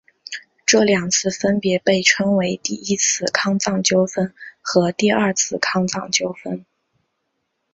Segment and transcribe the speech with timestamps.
[0.65, 6.65] 这两次分别被称为第一次康藏纠纷和第二次康藏纠纷。